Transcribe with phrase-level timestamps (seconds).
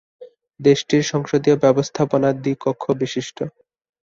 [0.59, 3.37] দেশটির সংসদীয় ব্যবস্থাপনা দ্বি-কক্ষবিশিষ্ট।